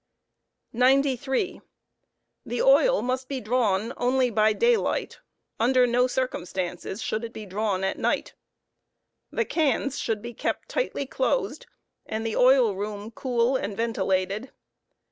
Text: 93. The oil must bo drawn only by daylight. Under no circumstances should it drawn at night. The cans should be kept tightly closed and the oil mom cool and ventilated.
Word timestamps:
93. 0.73 1.61
The 2.43 2.59
oil 2.59 3.03
must 3.03 3.29
bo 3.29 3.39
drawn 3.39 3.93
only 3.97 4.31
by 4.31 4.51
daylight. 4.51 5.19
Under 5.59 5.85
no 5.85 6.07
circumstances 6.07 7.03
should 7.03 7.23
it 7.23 7.49
drawn 7.49 7.83
at 7.83 7.99
night. 7.99 8.33
The 9.29 9.45
cans 9.45 9.99
should 9.99 10.23
be 10.23 10.33
kept 10.33 10.69
tightly 10.69 11.05
closed 11.05 11.67
and 12.07 12.25
the 12.25 12.35
oil 12.35 12.73
mom 12.73 13.11
cool 13.11 13.55
and 13.55 13.77
ventilated. 13.77 14.51